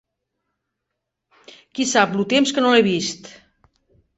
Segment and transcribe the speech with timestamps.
[1.79, 3.31] Qui-sap-lo temps que no l'he vist!